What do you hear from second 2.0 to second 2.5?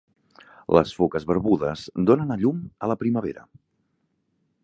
donen a